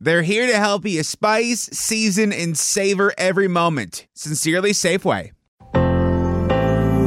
[0.00, 4.06] They're here to help you spice, season, and savor every moment.
[4.14, 5.30] Sincerely, Safeway.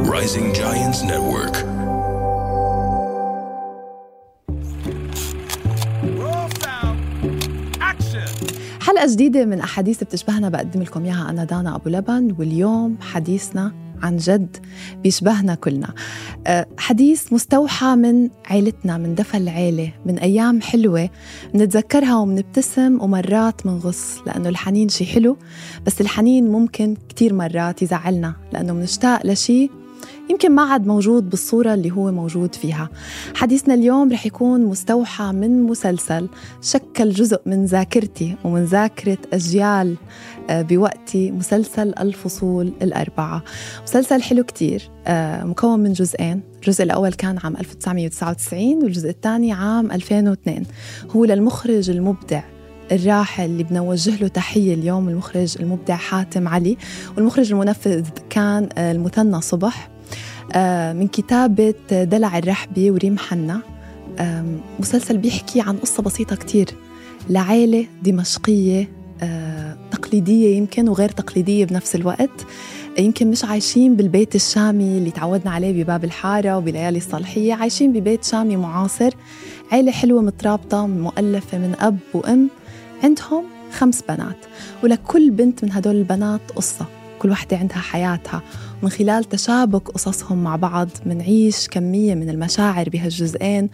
[0.08, 1.54] Rising Giants Network.
[8.80, 14.17] حلقة جديدة من أحاديث بتشبهنا بقدم لكم إياها أنا دانا أبو لبن واليوم حديثنا عن
[14.17, 14.57] جد
[15.03, 15.93] بيشبهنا كلنا.
[16.47, 21.09] أه، حديث مستوحى من عيلتنا من دفى العيلة من أيام حلوة
[21.53, 25.37] بنتذكرها وبنبتسم ومرات منغص لأنه الحنين شي حلو
[25.85, 29.69] بس الحنين ممكن كتير مرات يزعلنا لأنه بنشتاق لشي
[30.29, 32.89] يمكن ما عاد موجود بالصورة اللي هو موجود فيها.
[33.35, 36.29] حديثنا اليوم رح يكون مستوحى من مسلسل
[36.61, 39.95] شكل جزء من ذاكرتي ومن ذاكرة أجيال
[40.49, 43.43] بوقتي مسلسل الفصول الأربعة.
[43.83, 46.41] مسلسل حلو كتير آه، مكون من جزئين.
[46.55, 50.63] الجزء الأول كان عام 1999 والجزء الثاني عام 2002
[51.15, 52.41] هو للمخرج المبدع
[52.91, 56.77] الراحل اللي بنوجه له تحية اليوم المخرج المبدع حاتم علي.
[57.17, 59.89] والمخرج المنفذ كان آه، المثنى صبح.
[60.93, 63.61] من كتابة دلع الرحبي وريم حنا.
[64.79, 66.69] مسلسل بيحكي عن قصة بسيطة كتير.
[67.29, 68.89] لعائلة دمشقية
[69.91, 72.45] تقليدية يمكن وغير تقليدية بنفس الوقت.
[72.99, 77.53] يمكن مش عايشين بالبيت الشامي اللي تعودنا عليه بباب الحارة وبليالي الصالحية.
[77.53, 79.09] عايشين ببيت شامي معاصر
[79.71, 82.49] عيلة حلوة مترابطة مؤلفة من أب وأم.
[83.03, 84.45] عندهم خمس بنات
[84.83, 86.85] ولكل بنت من هدول البنات قصة.
[87.19, 88.41] كل واحدة عندها حياتها.
[88.83, 93.69] من خلال تشابك قصصهم مع بعض منعيش كمية من المشاعر بهالجزئين.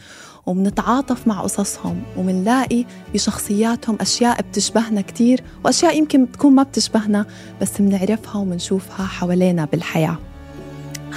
[0.47, 7.25] ومنتعاطف مع قصصهم ومنلاقي بشخصياتهم أشياء بتشبهنا كتير وأشياء يمكن تكون ما بتشبهنا
[7.61, 10.17] بس منعرفها ومنشوفها حوالينا بالحياة.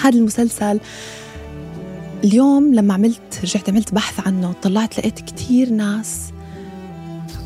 [0.03, 0.81] هذا المسلسل
[2.25, 6.31] اليوم لما عملت رجعت عملت بحث عنه طلعت لقيت كتير ناس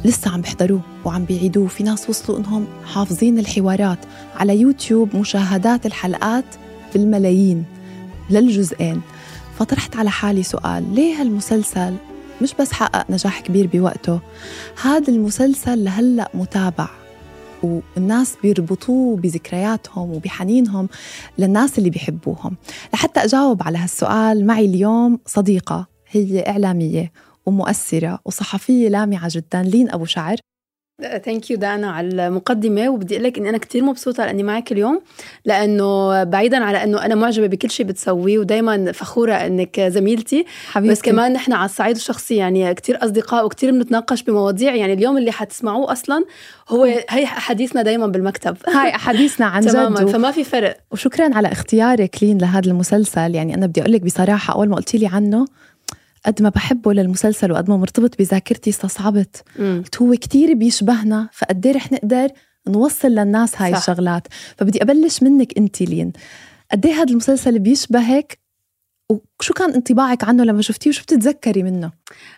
[0.04, 1.68] لسه عم بيحضروه وعم بيعيدوه.
[1.68, 3.98] في ناس وصلوا إنهم حافظين الحوارات
[4.36, 6.44] على يوتيوب مشاهدات الحلقات
[6.94, 7.64] بالملايين
[8.30, 9.00] للجزئين.
[9.58, 11.94] فطرحت على حالي سؤال ليه هالمسلسل؟
[12.42, 14.20] مش بس حقق نجاح كبير بوقته
[14.82, 16.88] هذا المسلسل لهلأ متابع.
[17.62, 20.88] والناس بيربطوه بذكرياتهم وبحنينهم
[21.38, 22.56] للناس اللي بيحبوهم.
[22.94, 27.12] لحتى أجاوب على هالسؤال معي اليوم صديقة هي إعلامية
[27.46, 30.36] ومؤثرة وصحفية لامعة جدا لين أبو شعر.
[31.02, 35.00] ثانك يو دانا على المقدمة وبدي أقول لك إني أنا كثير مبسوطة لاني معك اليوم
[35.44, 40.44] لأنه بعيدا على إنه أنا معجبة بكل شيء بتسويه ودائما فخورة إنك زميلتي.
[40.66, 40.92] حبيبتي.
[40.92, 45.32] بس كمان نحن على الصعيد الشخصي يعني كثير أصدقاء وكثير بنتناقش بمواضيع يعني اليوم اللي
[45.32, 46.24] حتسمعوه أصلا
[46.68, 48.56] هو هي أحاديثنا دائما بالمكتب.
[48.76, 50.76] هاي أحاديثنا عن تماما جد فما في فرق.
[50.90, 53.34] وشكرا على اختيارك لين لهذا المسلسل.
[53.34, 55.46] يعني أنا بدي أقول لك بصراحة أول ما قلتي لي عنه
[56.26, 59.42] قد ما بحبه للمسلسل وقد ما مرتبط بذاكرتي استصعبت.
[59.58, 62.28] قلت هو كتير بيشبهنا فقد رح نقدر
[62.68, 63.78] نوصل للناس هاي صح.
[63.78, 64.28] الشغلات.
[64.56, 66.12] فبدي أبلش منك أنت لين.
[66.72, 68.38] قد هذا المسلسل بيشبهك
[69.44, 71.90] وشو كان انطباعك عنه لما شفتيه وشو بتتذكري منه؟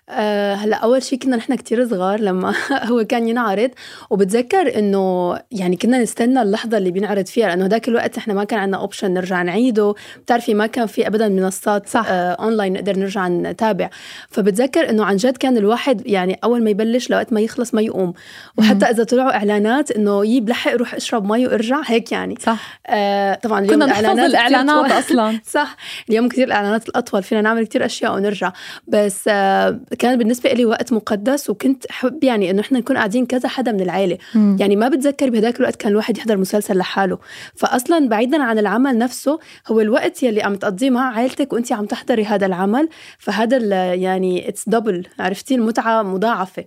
[0.08, 2.54] أه هلا أول شيء كنا نحن كتير صغار لما
[2.90, 3.70] هو كان ينعرض
[4.10, 8.58] وبتذكر إنه يعني كنا نستنى اللحظة اللي بينعرض فيها لأنه هداك الوقت نحن ما كان
[8.58, 9.94] عندنا option نرجع نعيده.
[10.18, 12.06] بتعرفي ما كان في ابدا منصات صح.
[12.08, 13.90] آه اونلاين نقدر نرجع نتابع.
[14.30, 18.12] فبتذكر إنه عن جد كان الواحد يعني أول ما يبلش لوقت ما يخلص ما يقوم.
[18.58, 22.34] وحتى إذا طلعوا إعلانات إنه يجيب لحق روح اشرب مي وارجع هيك يعني.
[22.40, 22.80] صح.
[22.86, 25.40] آه طبعا اليوم كنا الإعلانات الإعلانات أصلا.
[25.56, 25.76] صح.
[26.10, 28.52] اليوم كثير الإعلانات الاطول فينا نعمل كثير أشياء ونرجع.
[28.88, 33.48] بس آه كان بالنسبة لي وقت مقدس وكنت أحب يعني إنه إحنا نكون قاعدين كذا
[33.48, 34.56] حدا من العائله مم.
[34.60, 37.18] يعني ما بتذكر بهداك الوقت كان الواحد يحضر مسلسل لحاله.
[37.54, 39.38] فاصلا بعيدا عن العمل نفسه
[39.68, 42.88] هو الوقت يلي عم تقضيه مع عائلتك وانت عم تحضري هذا العمل.
[43.18, 46.64] فهذا يعني it's double عرفتي؟ المتعة مضاعفة.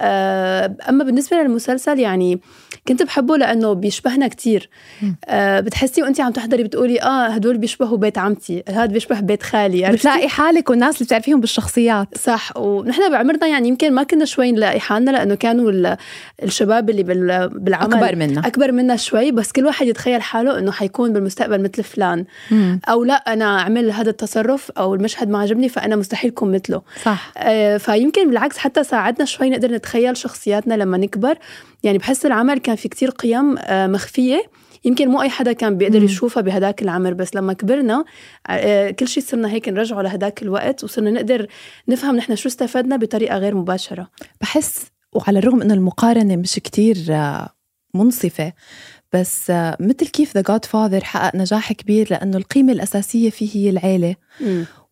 [0.00, 2.40] آه أما بالنسبة للمسلسل يعني
[2.88, 4.68] كنت بحبه لأنه بيشبهنا كتير.
[5.24, 9.92] آه بتحسي وانت عم تحضري بتقولي آه هدول بيشبهوا بيت عمتي هذا بيشبه بيت خالي
[9.92, 12.18] بتلاقي حالك والناس اللي بتعرفيهم بالشخصيات.
[12.18, 15.96] صح ونحن بعمرنا يعني يمكن ما كنا شوي نلاقي حالنا لأنه كانوا
[16.42, 18.40] الشباب اللي بالعمل أكبر منا.
[18.46, 22.24] أكبر منا شوي بس كل واحد يتخيل حاله إنه حيكون بالمستقبل مثل فلان.
[22.50, 22.80] مم.
[22.88, 26.82] أو لا أنا أعمل هذا التصرف أو المشهد ما عجبني فأنا مستحيل أكون مثله.
[27.02, 27.32] صح.
[27.36, 31.38] آه فيمكن بالعكس حتى ساعدنا شوي نقدر نتخيل شخصياتنا لما نكبر.
[31.84, 34.50] يعني بحس العمل كان في كتير قيم آه مخفية
[34.84, 36.02] يمكن مو أي حدا كان بيقدر.
[36.02, 38.04] يشوفها بهداك العمر بس لما كبرنا
[38.46, 41.46] آه، كل شيء صرنا هيك نرجعه لهداك الوقت وصرنا نقدر
[41.88, 44.10] نفهم نحن شو استفدنا بطريقة غير مباشرة
[44.40, 47.48] بحس وعلى الرغم إنه المقارنة مش كتير آه،
[47.94, 48.52] منصفة
[49.12, 53.70] بس آه، مثل كيف ذا جاد فاذر حقق نجاح كبير لأنه القيمة الأساسية فيه هي
[53.70, 54.16] العيلة.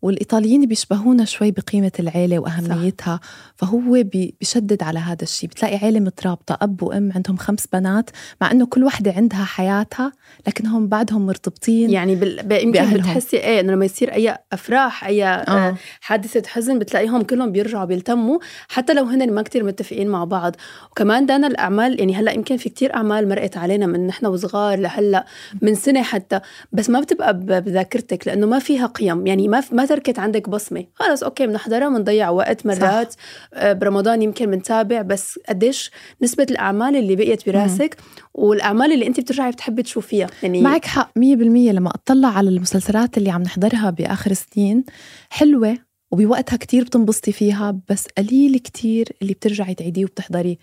[0.02, 3.28] والإيطاليين بيشبهونا شوي بقيمة العيلة وأهميتها صح.
[3.56, 8.10] فهو بي- بيشدد على هذا الشيء بتلاقي عيلة مترابطة أب وأم عندهم خمس بنات
[8.40, 10.12] مع إنه كل وحدة عندها حياتها
[10.46, 12.42] لكنهم بعدهم مرتبطين يعني بال...
[12.42, 12.90] ب- يمكن.
[12.92, 15.28] بتحسي إيه إنه لما يصير أي أفراح أي آه.
[15.28, 15.76] آه.
[16.00, 18.38] حادثة حزن بتلاقيهم كلهم بيرجعوا بيلتموا
[18.68, 20.56] حتى لو هن ما كتير متفقين مع بعض
[20.90, 25.26] وكمان دانا الأعمال يعني هلأ يمكن في كتير أعمال مرقت علينا من نحن وصغار لهلأ
[25.62, 26.40] من سنة حتى
[26.72, 30.84] بس ما بتبقى بذاكرتك لأنه ما فيها قيم يعني ما ما تركت عندك بصمة.
[30.94, 33.14] خلص أوكي بنحضرها بنضيع وقت مرات.
[33.54, 35.90] آه، برمضان يمكن بنتابع بس قديش
[36.22, 37.96] نسبة الأعمال اللي بقيت براسك
[38.34, 43.30] والأعمال اللي أنت بترجعي بتحبي تشوفيها؟ يعني معك حق 100% لما أطلع على المسلسلات اللي
[43.30, 44.84] عم نحضرها بآخر سنين
[45.30, 45.78] حلوة
[46.10, 50.56] وبوقتها كتير بتنبسطي فيها بس قليل كتير اللي بترجعي تعيديه وبتحضريه.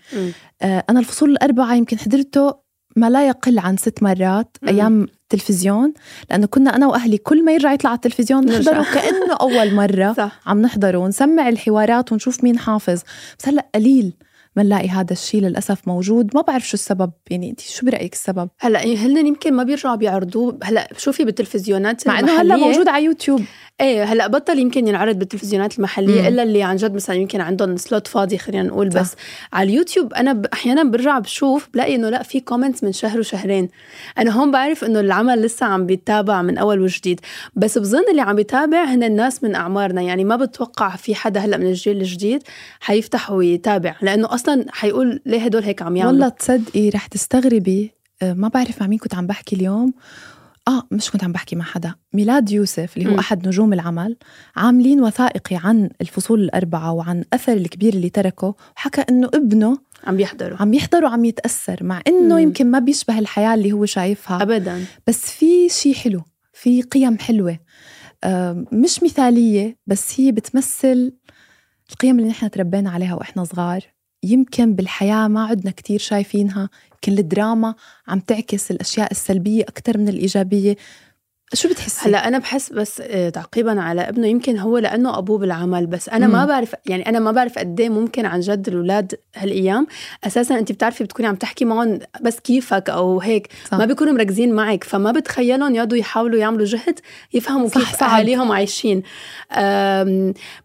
[0.62, 4.68] آه أنا الفصول الأربعة يمكن حضرته ما لا يقل عن ست مرات مم.
[4.68, 5.92] أيام تلفزيون
[6.30, 8.46] لأنه كنا أنا وأهلي كل ما يرجع يطلع على التلفزيون.
[8.46, 10.40] نحضره كأنه أول مرة صح.
[10.46, 13.00] عم نحضره ونسمع الحوارات ونشوف مين حافظ.
[13.38, 14.12] بس هلأ قليل
[14.56, 16.30] ما نلاقي هذا الشيء للأسف موجود.
[16.34, 20.58] ما بعرف شو السبب يعني أنت شو برأيك السبب؟ هلأ هن يمكن ما بيرجعوا بيعرضوه.
[20.62, 23.42] هلأ شوفي بالتلفزيونات مع هلأ المحلية- موجود على يوتيوب.
[23.80, 26.26] إيه هلأ بطل يمكن ينعرض بالتلفزيونات المحلية مم.
[26.28, 29.00] إلا اللي عن جد مثلا يمكن عندهم slot فاضي خلينا نقول صح.
[29.00, 29.14] بس.
[29.52, 33.68] على اليوتيوب أنا ب- أحيانا برجع بشوف بلاقي إنه لأ في comments من شهر وشهرين.
[34.18, 37.20] أنا هون بعرف إنه العمل لسه عم بيتابع من أول وجديد.
[37.56, 40.02] بس بظن اللي عم بيتابع هن الناس من أعمارنا.
[40.02, 42.42] يعني ما بتوقع في حدا هلأ من الجيل الجديد
[42.80, 43.94] حيفتح ويتابع.
[44.02, 46.12] لأنه أصلا حيقول ليه هدول هيك عم يعملوا.
[46.12, 47.92] والله تصدقي رح تستغربي.
[48.22, 49.92] آه، ما بعرف مع مين كنت عم بحكي اليوم.
[50.70, 51.94] آه مش كنت عم بحكي مع حدا.
[52.12, 53.18] ميلاد يوسف اللي هو مم.
[53.18, 54.16] أحد نجوم العمل
[54.56, 60.58] عاملين وثائقي عن الفصول الأربعة وعن أثر الكبير اللي تركه وحكى إنه ابنه عم بيحضروا
[60.60, 62.38] عم يحضر وعم يتأثر مع إنه مم.
[62.40, 64.42] يمكن ما بيشبه الحياة اللي هو شايفها.
[64.42, 64.84] ابدا.
[65.06, 66.22] بس في شيء حلو
[66.52, 67.58] في قيم حلوة.
[68.24, 71.12] آه، مش مثالية بس هي بتمثل
[71.90, 73.80] القيم اللي نحن تربينا عليها وإحنا صغار.
[74.22, 76.70] يمكن بالحياة ما عدنا كتير شايفينها.
[76.92, 77.74] يمكن الدراما
[78.08, 80.76] عم تعكس الأشياء السلبية أكثر من الإيجابية.
[81.54, 85.86] شو بتحسي هلا أنا بحس بس آه، تعقيبا على ابنه يمكن هو لأنه أبوه بالعمل
[85.86, 86.46] بس أنا ما مم.
[86.46, 89.86] بعرف يعني أنا ما بعرف قد إيه ممكن عن جد الأولاد هالأيام
[90.24, 93.78] أساسا انت بتعرفي بتكوني عم تحكي معهم بس كيفك أو هيك صح.
[93.78, 97.00] ما بيكونوا مركزين معك فما بتخيلهم يقعدوا يحاولوا يعملوا جهد
[97.34, 98.02] يفهموا صح، كيف.
[98.02, 99.02] أهاليهم عايشين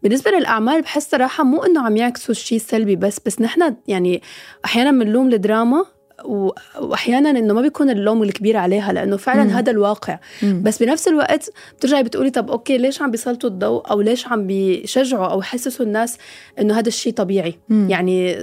[0.04, 4.22] بالنسبة للأعمال بحس صراحة مو إنه عم يعكسوا الشيء السلبي بس بس نحن يعني
[4.66, 5.86] أحيانا بنلوم الدراما
[6.26, 9.50] وأحيانا إنه ما بيكون اللوم الكبير عليها لأنه فعلا مم.
[9.50, 10.62] هذا الواقع مم.
[10.64, 15.26] بس بنفس الوقت بترجعي بتقولي طب أوكي ليش عم بيسلطوا الضوء أو ليش عم بيشجعوا
[15.26, 16.18] أو يحسسوا الناس
[16.60, 17.88] إنه هذا الشيء طبيعي مم.
[17.90, 18.36] يعني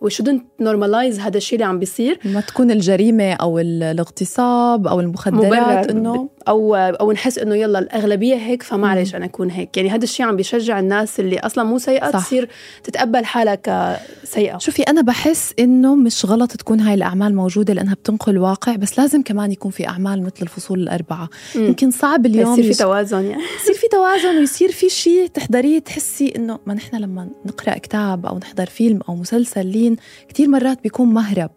[0.00, 5.00] we shouldn't normalize هذا الشيء اللي عم بيصير ما تكون الجريمة أو ال- الاغتصاب أو
[5.00, 9.76] المخدرات إنه أو أو نحس إنه يلا الأغلبية هيك فمعلش أنا أكون هيك.
[9.76, 12.26] يعني هذا الشيء عم بيشجع الناس اللي أصلا مو سيئة صح.
[12.26, 12.48] تصير
[12.84, 18.38] تتقبل حالها كسيئه شوفي أنا بحس إنه مش غلط تكون هاي الأعمال موجودة لأنها بتنقل
[18.38, 21.28] واقع بس لازم كمان يكون في أعمال مثل الفصول الأربعة.
[21.54, 21.64] مم.
[21.64, 23.42] يمكن صعب اليوم يصير في توازن يعني.
[23.62, 28.38] يصير في توازن ويصير في شيء تحضريه تحسي إنه ما نحن لما نقرأ كتاب أو
[28.38, 29.96] نحضر فيلم أو مسلسل لين
[30.28, 31.50] كتير مرات بيكون مهرب.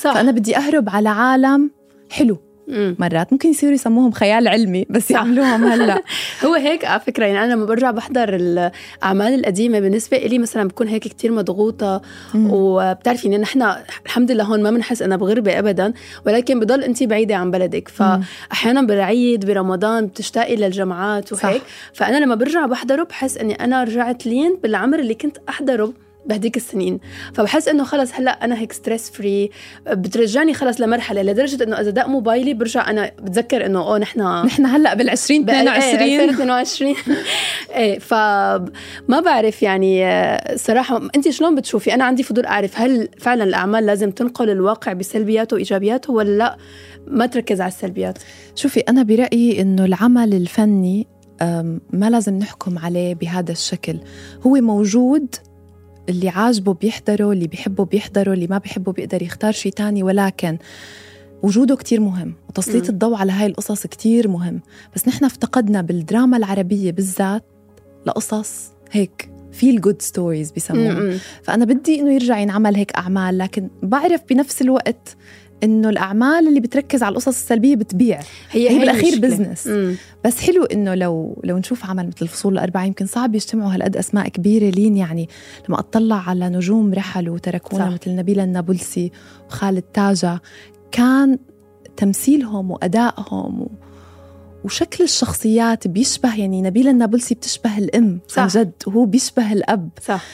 [0.00, 0.14] صح.
[0.14, 1.70] فأنا بدي أهرب على عالم
[2.10, 2.51] حلو.
[2.72, 2.96] مم.
[2.98, 5.10] مرات ممكن يصيروا يسموهم خيال علمي بس صح.
[5.10, 6.02] يعملوهم هلأ
[6.44, 10.88] هو هيك على فكرة يعني أنا لما برجع بحضر الأعمال القديمة بالنسبة لي مثلا بكون
[10.88, 12.02] هيك كتير مضغوطة
[12.34, 12.48] مم.
[12.52, 13.62] وبتعرفي إن نحن
[14.06, 15.92] الحمد لله هون ما بنحس أنا بغربة ابدا
[16.26, 21.44] ولكن بضل انت بعيدة عن بلدك فاحيانا بالعيد برمضان بتشتاقي للجمعات صح.
[21.44, 21.62] وهيك
[21.94, 25.92] فأنا لما برجع بحضره بحس إني أنا رجعت لين بالعمر اللي كنت أحضره
[26.26, 27.00] بهديك السنين.
[27.34, 29.50] فبحس إنه خلص هلأ أنا هيك stress free
[29.86, 34.66] بترجعني خلص لمرحلة لدرجة إنه إذا دق موبايلي برجع أنا بتذكر إنه أوه نحن نحن
[34.66, 36.94] هلأ بال 20 22 2022
[37.70, 40.06] إيه فما بعرف يعني
[40.56, 45.54] صراحة انت شلون بتشوفي؟ أنا عندي فضول أعرف هل فعلا الأعمال لازم تنقل الواقع بسلبياته
[45.54, 46.56] وإيجابياته ولا لأ؟
[47.06, 48.18] ما تركز على السلبيات.
[48.54, 51.06] شوفي أنا برأيي إنه العمل الفني
[51.92, 53.96] ما لازم نحكم عليه بهذا الشكل.
[54.46, 55.34] هو موجود
[56.08, 60.58] اللي عاجبه بيحضره اللي بيحبه بيحضره اللي ما بيحبه بيقدر يختار شيء تاني ولكن
[61.42, 62.88] وجوده كتير مهم وتسليط.
[62.88, 64.60] الضوء على هاي القصص كتير مهم
[64.94, 67.44] بس نحن افتقدنا بالدراما العربية بالذات
[68.06, 71.18] لقصص هيك feel good stories بيسموها م-م.
[71.42, 75.16] فأنا بدي إنه يرجع ينعمل هيك أعمال لكن بعرف بنفس الوقت
[75.62, 79.18] إنه الأعمال اللي بتركز على القصص السلبية بتبيع هي هي بالأخير.
[79.20, 79.96] business مم.
[80.24, 84.28] بس حلو إنه لو لو نشوف عمل مثل الفصول الأربعة يمكن صعب يجتمعوا هالقد أسماء
[84.28, 85.28] كبيرة لين يعني
[85.68, 87.92] لما أطلع على نجوم رحلوا وتركونا صح.
[87.92, 89.12] مثل نبيلة النابلسي
[89.48, 90.38] وخالد تاجا
[90.92, 91.38] كان
[91.96, 93.68] تمثيلهم وأدائهم و
[94.64, 98.58] وشكل الشخصيات بيشبه يعني نبيلة النابلسي بتشبه الأم عن صح.
[98.58, 100.24] جد وهو بيشبه الأب صح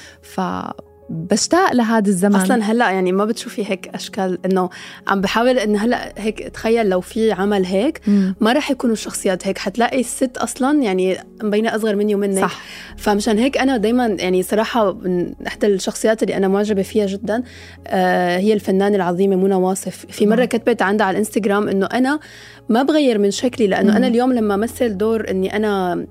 [1.08, 4.70] فبشتاق لهذا الزمن أصلا هلأ يعني ما بتشوفي هيك أشكال إنه
[5.06, 8.34] عم بحاول إنه هلأ هيك تخيل لو في عمل هيك مم.
[8.40, 12.60] ما رح يكونوا الشخصيات هيك حتلاقي الست أصلا يعني مبينة أصغر مني ومنك صح
[12.96, 17.42] فمشان هيك أنا دائما يعني صراحة من إحدى الشخصيات اللي أنا معجبة فيها جدا
[17.86, 20.44] آه هي الفنانة العظيمة منى واصف في مرة.
[20.44, 22.20] كتبت عندها على الإنستغرام إنه أنا
[22.68, 23.96] ما بغير من شكلي لأنه مم.
[23.96, 26.06] أنا اليوم لما مثل دور إني أنا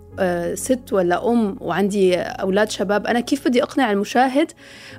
[0.53, 4.51] ست ولا أم وعندي أولاد شباب أنا كيف بدي أقنع المشاهد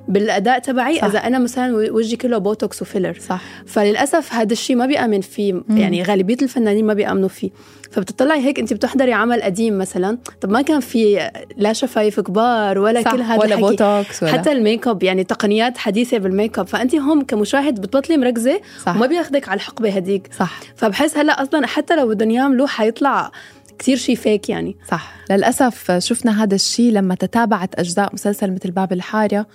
[0.07, 1.03] بالأداء تبعي؟ صح.
[1.03, 3.17] إذا أنا مثلا وجهي كله بوتوكس و filler.
[3.29, 3.41] صح.
[3.65, 5.77] فللأسف هذا الشيء ما بيأمن فيه مم.
[5.77, 7.49] يعني غالبية الفنانين ما بيأمنوا فيه.
[7.91, 13.01] فبتطلعي هيك أنت بتحضري عمل قديم مثلا طب ما كان في لا شفايف كبار ولا
[13.01, 13.11] صح.
[13.11, 13.61] كل هذا ولا الحكي.
[13.61, 14.31] بوتوكس ولا.
[14.31, 16.67] حتى ال make up يعني تقنيات حديثة بال make up.
[16.67, 18.95] فأنت هم كمشاهد بتبطلي مركزة صح.
[18.95, 20.29] وما بياخدك على الحقبة هديك.
[20.39, 20.59] صح.
[20.75, 23.31] فبحس هلأ أصلا حتى لو بدهم يعملوا حيطلع
[23.79, 24.77] كثير شيء فيك يعني.
[24.91, 25.13] صح.
[25.31, 29.47] للأسف شفنا هذا الشيء لما تتابعت أجزاء مسلسل مثل باب الحارة.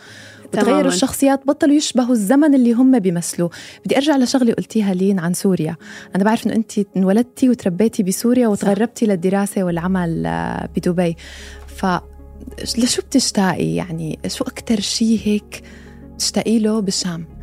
[0.45, 0.88] وتغيروا تماماً.
[0.88, 3.50] الشخصيات بطلوا يشبهوا الزمن اللي هم بيمثلوه.
[3.85, 5.76] بدي أرجع لشغلة قلتيها لين عن سوريا.
[6.16, 11.16] أنا بعرف أنه أنت انولدتي وتربيتي بسوريا وتغربتي للدراسة والعمل آه، بدبي.
[11.76, 11.87] ف
[12.78, 15.62] لشو بتشتاقي يعني؟ شو أكتر شيء هيك
[16.19, 17.34] تشتاقي له بالشام؟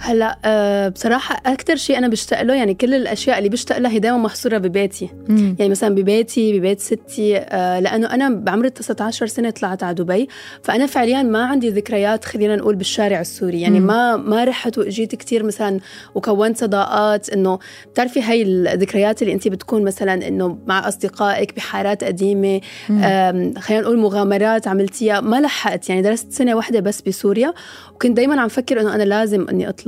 [0.00, 3.98] هلا أه بصراحة أكثر شيء أنا بشتاق له يعني كل الأشياء اللي بشتاق لها هي
[3.98, 5.56] دائما محصورة ببيتي مم.
[5.58, 10.28] يعني مثلا ببيتي ببيت ستي آه، لأنه أنا بعمر 19 سنة طلعت على دبي
[10.62, 13.86] فأنا فعليا ما عندي ذكريات خلينا نقول بالشارع السوري يعني مم.
[13.86, 15.80] ما ما رحت وإجيت كثير مثلا
[16.14, 17.58] وكونت صداقات إنه
[17.92, 22.60] بتعرفي هاي الذكريات اللي انت بتكون مثلا إنه مع أصدقائك بحارات مم.
[22.90, 27.54] آم، خلينا نقول مغامرات عملتيها ما لحقت يعني درست سنة واحدة بس بسوريا
[27.94, 29.87] وكنت دايما عم فكر إنه أنا لازم إني أطلع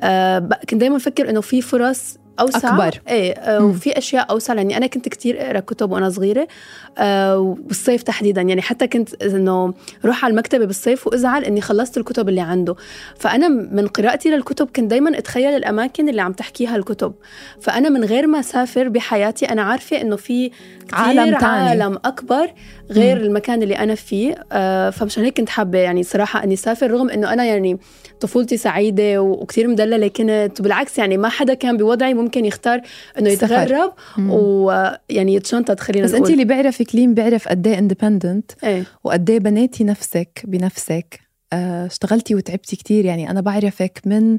[0.00, 3.00] آه، ب- كنت دايما فكر إنه في فرص أوسع أكبر.
[3.08, 3.64] إيه آه،.
[3.64, 6.48] وفي أشياء أوسع لأني أنا كنت كتير أقرأ كتب وأنا صغيرة
[6.98, 9.74] آه، بالصيف تحديدا يعني حتى كنت إنه
[10.04, 12.74] روح على المكتبة بالصيف وأزعل إني خلصت الكتب اللي عنده
[13.18, 17.14] فأنا من قراءتي للكتب كنت دايما أتخيل الأماكن اللي عم تحكيها الكتب
[17.60, 21.44] فأنا من غير ما أسافر بحياتي أنا عارفة إنه في كتير عالم تاني.
[21.44, 22.50] عالم أكبر
[22.90, 23.24] غير مم.
[23.24, 27.32] المكان اللي أنا فيه آه، فمشان هيك كنت حابة يعني صراحة إني أسافر رغم إنه
[27.32, 27.78] أنا يعني
[28.20, 32.80] طفولتي سعيدة وكتير مدللة كنت وبالعكس يعني ما حدا كان بوضعي ممكن يختار
[33.18, 33.30] إنه.
[33.30, 33.92] يتغرب.
[34.18, 39.30] ويعني يتشنطط خلينا بس نقول انت اللي بيعرفك لين بيعرف قد إيه independent إيه وقد
[39.30, 41.20] إيه بنيتي نفسك بنفسك
[41.52, 44.38] آه، اشتغلتي وتعبتي كتير يعني أنا بعرفك من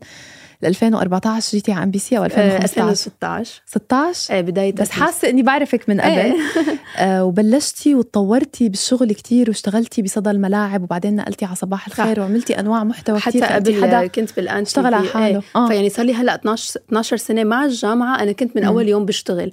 [0.63, 5.29] 2014 جيتي على إم بي سي أو آه، 2015 2016 16 إيه بدايه بس حاسة
[5.29, 6.11] إني بعرفك من قبل.
[6.11, 6.35] إيه
[6.97, 7.23] آه.
[7.23, 13.19] وبلشتي وتطورتي بالشغل كتير واشتغلتي بصدى الملاعب وبعدين نقلتي على صباح الخير وعملتي أنواع محتوى
[13.19, 15.41] حتى كتير قبل حدا كنت بالآن اشتغل على حاله.
[15.55, 15.67] آه.
[15.67, 18.63] فيعني صار لي هلأ 12 12 سنة مع الجامعة أنا كنت من.
[18.63, 19.51] أول يوم بشتغل.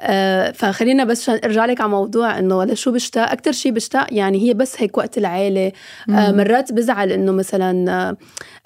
[0.00, 4.54] آه فخلينا بس أرجع لك على موضوع إنه لشو بشتاق؟ أكثر شيء بشتاق يعني هي
[4.54, 5.72] بس هيك وقت العيلة.
[6.10, 6.32] آه.
[6.32, 8.16] مرات بزعل إنه مثلا آه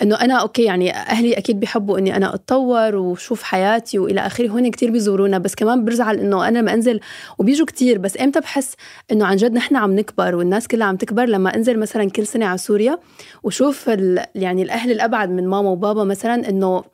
[0.03, 4.71] إنه أنا أوكي يعني أهلي أكيد بيحبوا إني أنا أتطور وشوف حياتي وإلى آخره هون
[4.71, 7.01] كتير بيزورونا بس كمان برزعل إنه أنا لما أنزل
[7.39, 8.75] وبيجوا كتير بس إمتى بحس
[9.13, 12.47] إنه عن جد نحن عم نكبر والناس كلها عم تكبر لما أنزل مثلا كل سنة
[12.47, 12.99] على سوريا
[13.43, 13.89] وشوف.
[14.35, 16.85] يعني الأهل الأبعد من ماما وبابا مثلا إنه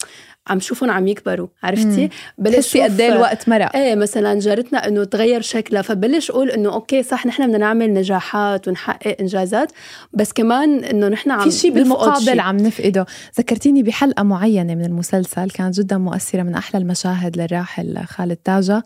[0.47, 2.09] عم شوفهم عم يكبروا عرفتي.
[2.39, 7.03] بلش قد إيه الوقت مرق إيه مثلا جارتنا إنه تغير شكلها فبلش أقول إنه أوكي
[7.03, 9.73] صح نحن بدنا نعمل نجاحات ونحقق إنجازات
[10.13, 12.41] بس كمان إنه نحن عم في شيء بالمقابل.
[12.41, 13.07] عم نفقده
[13.39, 18.83] ذكرتيني بحلقة معينة من المسلسل كانت جدا مؤثرة من أحلى المشاهد للراحل خالد تاجا.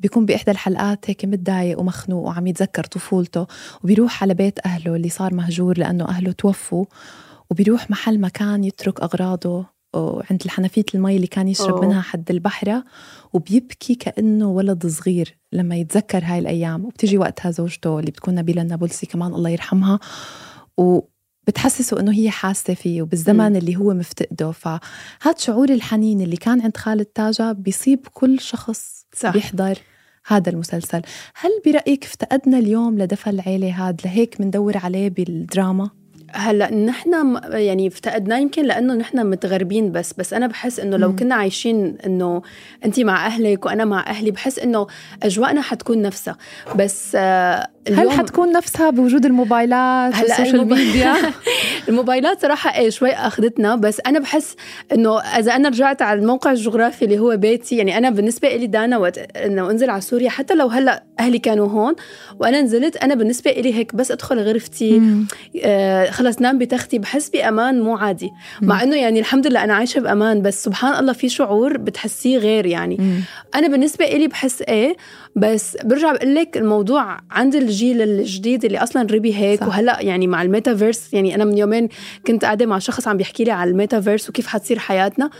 [0.00, 3.46] بيكون بإحدى الحلقات هيك متضايق ومخنوق وعم يتذكر طفولته
[3.84, 6.84] وبيروح على بيت أهله اللي صار مهجور لأنه أهله توفوا
[7.50, 11.86] وبيروح محل مكان يترك أغراضه عند الحنفية المي اللي كان يشرب أوه.
[11.86, 12.84] منها حد البحرة
[13.32, 19.06] وبيبكي كأنه ولد صغير لما يتذكر هاي الأيام وبتجي وقتها زوجته اللي بتكون نبيلة النابلسي
[19.06, 20.00] كمان الله يرحمها
[20.76, 23.56] وبتحسسه إنه هي حاسة فيه وبالزمن مم.
[23.56, 29.32] اللي هو مفتقده فهذا شعور الحنين اللي كان عند خالد تاجا بيصيب كل شخص صح.
[29.32, 29.78] بيحضر
[30.26, 31.02] هذا المسلسل
[31.34, 35.90] هل برأيك افتقدنا اليوم لدفى العيلة هذا لهيك مندور عليه بالدراما
[36.34, 41.16] هلأ نحن يعني افتقدناه يمكن لأنه نحن متغربين بس بس أنا بحس إنه لو.
[41.16, 42.42] كنا عايشين إنه
[42.84, 44.86] انت مع أهلك وأنا مع أهلي بحس إنه
[45.22, 46.36] أجواءنا حتكون نفسها
[46.76, 51.14] بس آه هل حتكون نفسها بوجود الموبايلات هلأ وال social الموبايل- ميديا
[51.88, 53.74] الموبايلات صراحة إيه شوي أخذتنا.
[53.76, 54.56] بس أنا بحس
[54.92, 58.98] إنه إذا أنا رجعت على الموقع الجغرافي اللي هو بيتي يعني أنا بالنسبة لي دانا
[58.98, 61.94] وقت إنه أنزل على سوريا حتى لو هلأ أهلي كانوا هون
[62.40, 65.02] وأنا نزلت أنا بالنسبة لي هيك بس أدخل غرفتي
[65.62, 68.30] آه خلص نام بتختي بحس بأمان مو عادي.
[68.62, 72.66] مع إنه يعني الحمد لله أنا عايشة بأمان بس سبحان الله في شعور بتحسيه غير
[72.66, 72.96] يعني.
[73.00, 73.20] مم.
[73.54, 74.96] أنا بالنسبة لي بحس إيه
[75.36, 79.66] بس برجع بقول لك الموضوع عند الجيل الجديد اللي أصلا ربي هيك صح.
[79.66, 81.88] وهلأ يعني مع الميتافيرس يعني أنا من يومين
[82.26, 85.30] كنت قاعدة مع شخص عم بيحكي لي على الميتافيرس وكيف حتصير حياتنا.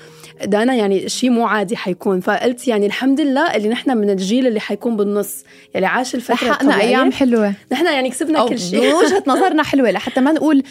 [0.44, 2.20] ده أنا يعني شيء مو عادي حيكون.
[2.20, 5.44] فقلت يعني الحمد لله اللي نحن من الجيل اللي حيكون بالنص.
[5.76, 6.80] اللي عاش الفترة الطبيعية.
[6.82, 7.54] أيام حلوة.
[7.72, 10.62] نحن يعني كسبنا كل شيء بوجهه نظرنا حلوة لحتى ما نقول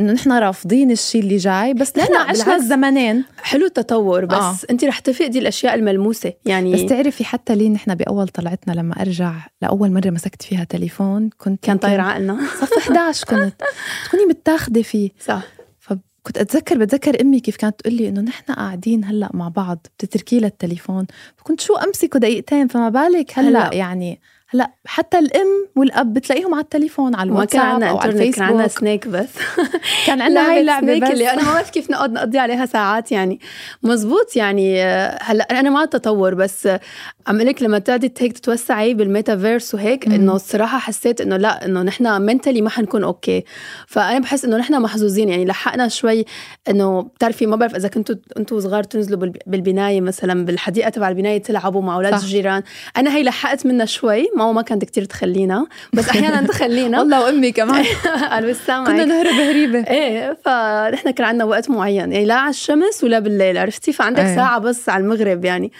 [0.00, 2.56] إنه نحن رافضين الشيء اللي جاي بس نحن عشنا.
[2.56, 4.56] الزمنين حلو التطور بس آه.
[4.70, 6.32] انت رح تفقدي الأشياء الملموسة.
[6.44, 9.32] يعني بس تعرفي حتى ليه نحن بأول طلعتنا لما أرجع
[9.62, 12.38] لأول مرة مسكت فيها تليفون كنت كان طاير عقلنا.
[12.60, 13.54] صف 11 كنت.
[14.06, 15.07] تكوني متاخدة فيه.
[15.20, 15.42] صح
[15.78, 20.40] فكنت أتذكر بتذكر أمي كيف كانت تقول لي إنه نحن قاعدين هلأ مع بعض بتتركي
[20.40, 23.74] لها التليفون فكنت شو أمسكه دقيقتين فما بالك هلأ, هلأ.
[23.74, 24.20] يعني
[24.50, 28.34] هلا حتى الام والاب بتلاقيهم على التليفون على ما كان الواتساب عندنا أو على انترنت
[28.34, 29.28] كان عندنا Snake بس.
[30.06, 33.40] كان عندنا هاي اللعبه اللي أنا ما بعرف كيف نقعد نقضي عليها ساعات يعني.
[33.82, 36.80] مزبوط يعني آه، هلا أنا مع التطور بس آه،
[37.26, 40.06] عم لك لما تقعدي هيك تتوسعي بالميتافيرس وهيك.
[40.06, 43.44] إنه الصراحه حسيت إنه لا إنه نحن mentally ما حنكون okay
[43.86, 45.44] فأنا بحس إنه نحن محظوظين يعني.
[45.44, 46.24] لحقنا شوي
[46.70, 51.42] إنه بتعرفي ما بعرف إذا كنتوا أنتوا صغار تنزلوا بالب- بالبناية مثلا بالحديقة تبع البناية
[51.42, 52.14] تلعبوا مع أولاد.
[52.14, 52.62] الجيران.
[52.96, 56.98] أنا هي لحقت منها شوي ماما ما كانت كتير تخلينا بس أحيانا تخلينا.
[57.00, 57.84] والله وأمي كمان.
[58.36, 59.78] أنا بس كنا نهرب هريبة.
[59.94, 62.12] إيه فنحن كان عندنا وقت معين.
[62.12, 64.20] يعني لا على الشمس ولا بالليل عرفتي؟ فعندك.
[64.20, 64.36] إيه.
[64.36, 65.72] ساعة بس على المغرب يعني.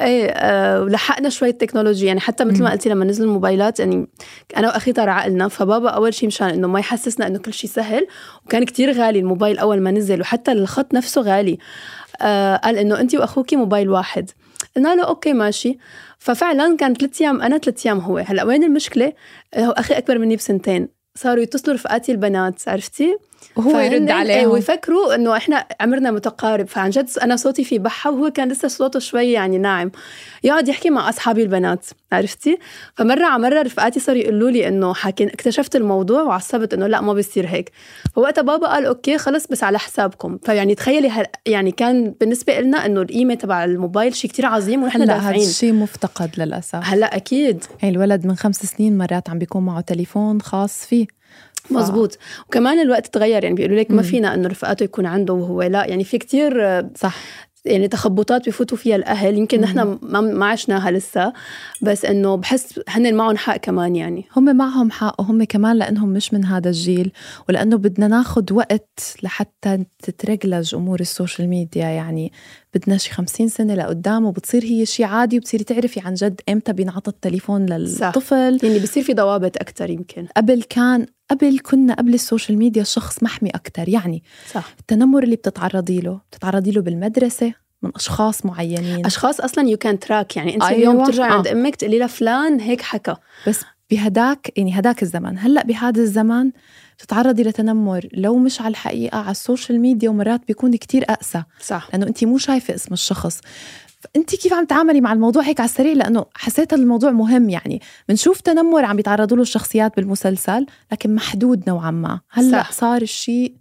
[0.00, 4.06] إيه آه ولحقنا شوية تكنولوجي يعني حتى مثل ما قلتي لما نزلوا الموبايلات يعني
[4.56, 8.06] أنا وأخي طار عقلنا فبابا أول شيء مشان إنه ما يحسسنا إنه كل شيء سهل
[8.46, 11.58] وكان كتير غالي الموبايل أول ما نزل وحتى الخط نفسه غالي.
[12.22, 14.30] آه قال إنه انت وأخوكي موبايل واحد.
[14.76, 15.78] قلنا له أوكي ماشي.
[16.18, 18.18] ففعلا كان ثلاث أيام أنا ثلاث أيام هو.
[18.18, 19.12] هلأ وين المشكلة؟
[19.56, 20.88] هو أخي أكبر مني بسنتين.
[21.14, 23.16] صاروا يتصلوا رفقاتي البنات عرفتي؟
[23.56, 24.50] وهو يرد إيه عليهم.
[24.50, 26.68] ويفكروا إنه إحنا عمرنا متقارب.
[26.68, 29.90] فعن جد أنا صوتي في بحة وهو كان لسه صوته شوي يعني ناعم.
[30.44, 32.58] يقعد يحكي مع أصحابي البنات عرفتي؟
[32.94, 37.12] فمرة على مرة رفقاتي صاروا يقولوا لي إنه حكي اكتشفت الموضوع وعصبت إنه لا ما
[37.12, 37.72] بيصير هيك.
[38.14, 40.38] فوقتها بابا قال أوكي خلص بس على حسابكم.
[40.42, 45.02] فيعني تخيلي هل يعني كان بالنسبة لنا إنه القيمة تبع الموبايل شيء كتير عظيم ونحن
[45.02, 46.80] هلا هذا الشيء مفتقد للأسف.
[46.82, 47.64] هلأ أكيد.
[47.82, 51.19] يعني الولد من خمس سنين مرات عم بيكون معه تليفون خاص فيه.
[51.72, 54.02] مزبوط وكمان الوقت تغير يعني بيقولوا لك ما.
[54.02, 55.86] فينا إنه رفقاته يكون عنده وهو لا.
[55.86, 57.16] يعني في كتير صح.
[57.64, 59.38] يعني تخبطات بفوتوا فيها الأهل.
[59.38, 59.60] يمكن.
[59.60, 61.32] نحن ما, ما عشناها لسه.
[61.82, 64.24] بس إنه بحس هن معهم حق كمان يعني.
[64.36, 67.12] هم معهم حق وهم كمان لأنهم مش من هذا الجيل.
[67.48, 71.86] ولأنه بدنا ناخد وقت لحتى تترجلج أمور ال social media.
[71.86, 72.32] يعني
[72.74, 77.10] بدنا شي 50 سنة لقدام وبتصير هي شيء عادي وبتصيري تعرفي عن جد إمتى بينعطى
[77.10, 78.58] التليفون للطفل.
[78.62, 80.26] يعني بصير في ضوابط أكثر يمكن.
[80.36, 84.74] قبل كان قبل كنا قبل ال social media الشخص محمي أكثر يعني صح.
[84.80, 87.52] التنمر اللي بتتعرضي له بتتعرضي له بالمدرسة
[87.82, 89.06] من أشخاص معينين.
[89.06, 90.78] أشخاص أصلا you can track يعني أنت أيوة.
[90.78, 91.32] اليوم بترجعي آه.
[91.32, 93.14] عند أمك تقولي لها فلان هيك حكى.
[93.48, 96.50] بس بهداك يعني هداك الزمن هلأ بهذا الزمن
[96.98, 98.08] بتتعرضي لتنمر.
[98.12, 101.42] لو مش على الحقيقة على ال social media ومرات بيكون كتير أقسى.
[101.60, 101.88] صح.
[101.92, 103.40] لأنه انت مو شايفة اسم الشخص.
[104.16, 107.80] انت كيف عم تعاملي مع الموضوع هيك على السريع؟ لأنه حسيت الموضوع مهم يعني.
[108.08, 112.20] بنشوف تنمر عم بيتعرضوا له الشخصيات بالمسلسل لكن محدود نوعا ما.
[112.30, 112.72] هلأ صح.
[112.72, 113.54] صار الشيء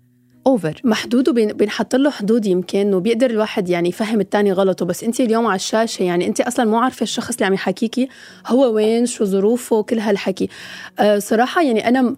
[0.48, 4.86] over محدود وبينحط له حدود يمكن وبيقدر الواحد يعني يفهم التاني غلطه.
[4.86, 8.10] بس انت اليوم على الشاشة يعني انت أصلا مو عارفة الشخص اللي عم يحكيكي
[8.48, 10.50] هو وين شو ظروفه كل هالحكي.
[11.00, 12.16] أه صراحة يعني أنا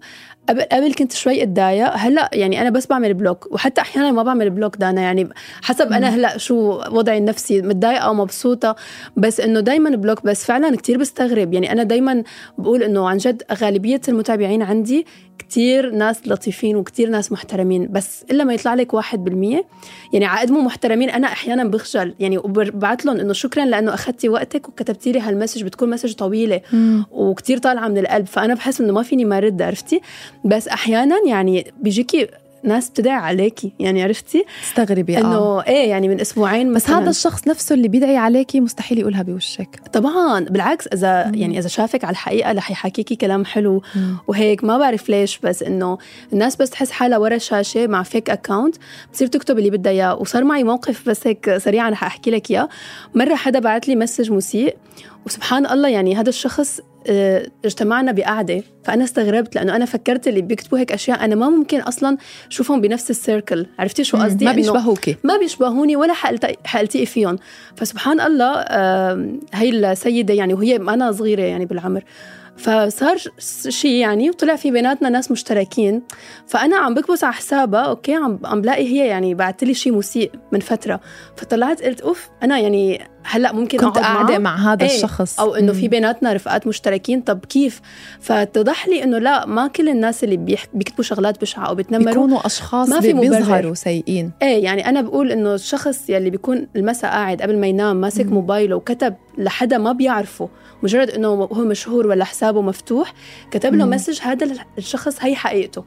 [0.48, 1.92] قبل قبل كنت شوي أتضايق.
[1.94, 5.00] هلأ يعني أنا بس بعمل block وحتى أحيانا ما بعمل block دانا.
[5.00, 5.28] يعني
[5.62, 8.76] حسب أنا هلأ شو وضعي النفسي متضايقة أو مبسوطة.
[9.16, 11.54] بس إنه دائما block بس فعلا كتير بستغرب.
[11.54, 12.22] يعني أنا دائما
[12.58, 15.06] بقول إنه عن جد غالبية المتابعين عندي
[15.48, 19.64] كتير ناس لطيفين وكتير ناس محترمين بس إلا ما يطلع لك واحد بالمية
[20.12, 24.68] يعني عقد مو محترمين أنا أحيانا بخجل يعني وببعت لهم إنه شكرا لأنه أخذتي وقتك
[24.68, 26.60] وكتبتي لي هال message بتكون message طويلة
[27.10, 30.00] وكتير طالعة من القلب فأنا بحس إنه ما فيني ما رد عرفتي؟
[30.44, 32.28] بس أحيانا يعني بيجيكي
[32.64, 35.64] ناس بتدعي عليكي يعني عرفتي تستغربي إنه آه.
[35.66, 36.98] إيه يعني من أسبوعين بس مثلاً.
[36.98, 41.34] هذا الشخص نفسه اللي بيدعي عليكي مستحيل يقولها بوشك طبعا بالعكس إذا مم.
[41.34, 44.16] يعني إذا شافك على الحقيقة رح يحكيكي كلام حلو مم.
[44.26, 45.98] وهيك ما بعرف ليش بس إنه
[46.32, 48.76] الناس بس تحس حالها ورا شاشة مع فيك اكاونت
[49.10, 52.68] بتصير تكتب اللي بدها إياه وصار معي موقف بس هيك سريعا رح أحكي لك إياه
[53.14, 54.76] مرة حدا بعت لي message مسيء
[55.26, 60.78] وسبحان الله يعني هذا الشخص آه، اجتمعنا بقعدة فأنا استغربت لأنه أنا فكرت اللي بيكتبوا
[60.78, 62.16] هيك أشياء أنا ما ممكن أصلا
[62.48, 65.16] شوفهم بنفس ال circle عرفتي شو قصدي؟ ما بيشبهوكي.
[65.24, 66.12] ما بيشبهوني ولا
[66.64, 67.38] حالتقي فيهم.
[67.76, 68.64] فسبحان الله
[69.54, 72.04] هي السيدة يعني وهي أنا صغيرة يعني بالعمر.
[72.56, 73.16] فصار
[73.68, 76.02] شيء يعني وطلع في بيناتنا ناس مشتركين.
[76.46, 80.30] فأنا عم بكبس على حسابها okay عم عم بلاقي هي يعني بعثت لي شيء مسيء
[80.52, 81.00] من فترة.
[81.36, 85.40] فطلعت قلت أوف أنا يعني هلأ ممكن كنت معها مع هذا إيه، الشخص.
[85.40, 85.88] أو إنه في.
[85.88, 87.80] بيناتنا رفقات مشتركين طب كيف؟
[88.20, 90.36] فاتضح لي إنه لا ما كل الناس اللي
[90.74, 93.12] بيكتبوا شغلات بشعة أو بيتنمروا بيكونوا أشخاص ما في.
[93.12, 94.32] بيظهروا سيئين.
[94.42, 98.26] إيه يعني أنا بقول إنه الشخص يلي بيكون المساء قاعد قبل ما ينام ماسك.
[98.26, 100.48] موبايله وكتب لحدا ما بيعرفه.
[100.82, 103.12] مجرد إنه هو مشهور ولا حسابه مفتوح
[103.50, 103.84] كتب له.
[103.84, 105.84] مسج هذا الشخص هي حقيقته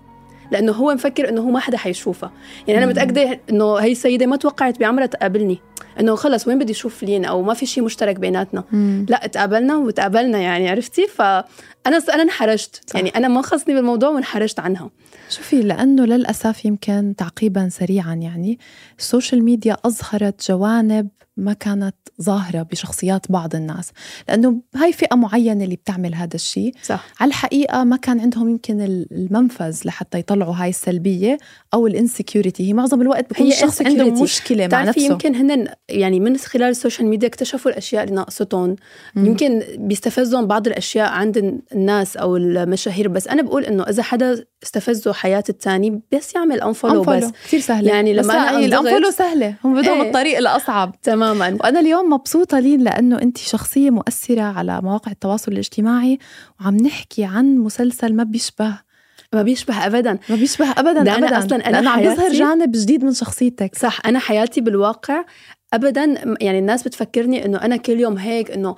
[0.52, 2.32] لأنه هو مفكر إنه هو ما حدا حيشوفها
[2.68, 2.92] يعني أنا.
[2.92, 5.60] متأكدة إنه هي السيدة ما توقعت بعمرها تقابلني
[6.00, 9.06] إنه خلص وين بدي أشوف لين أو ما في شيء مشترك بيناتنا مم.
[9.10, 11.46] لا تقابلنا وتقابلنا يعني عرفتي فانا
[11.86, 12.96] أنا انحرجت صح.
[12.96, 14.90] يعني أنا ما خصني بالموضوع وانحرجت عنها
[15.30, 18.60] شوفي لأنه للأسف يمكن تعقيبا سريعا يعني
[19.00, 23.92] السوشيال ميديا أظهرت جوانب ما كانت ظاهرة بشخصيات بعض الناس.
[24.30, 26.74] لأنه هاي فئة معينة اللي بتعمل هذا الشيء.
[26.84, 27.06] صح.
[27.20, 31.38] على الحقيقة ما كان عندهم يمكن المنفذ لحتى يطلعوا هاي السلبية
[31.74, 34.24] أو ال insecurity هي معظم الوقت بكون الشخص عنده.
[34.24, 35.02] مشكلة مع نفسه.
[35.02, 38.76] يمكن هن يعني من خلال السوشيال ميديا اكتشفوا الأشياء اللي ناقصتهم.
[39.16, 43.08] يمكن بيستفزهم بعض الأشياء عند الناس أو المشاهير.
[43.08, 47.24] بس أنا بقول إنه إذا حدا استفزه حياة الثاني بس يعمل unfollow بس.
[47.46, 47.88] كثير سهلة.
[47.90, 49.56] يعني لما أنا انضغط- ال unfollow سهلة.
[49.64, 50.08] هم بدهم إيه.
[50.08, 50.96] الطريق الأصعب.
[51.04, 51.58] تماما.
[51.60, 56.20] وأنا اليوم مبسوطة لين لأنه أنت شخصية مؤثرة على مواقع التواصل الاجتماعي
[56.62, 58.86] وعم نحكي عن مسلسل ما بيشبه
[59.34, 60.18] ما بيشبه ابدا.
[60.30, 61.38] ما بيشبه أبدا ده أنا أبدا.
[61.40, 63.76] أصلاً أنا لأنه عم بيظهر حياتي- جانب جديد من شخصيتك.
[63.76, 65.24] صح أنا حياتي بالواقع
[65.74, 68.76] ابدا يعني الناس بتفكرني إنه أنا كل يوم هيك إنه